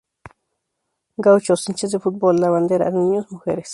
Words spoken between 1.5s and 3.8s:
hinchas de fútbol, lavanderas, niños, mujeres.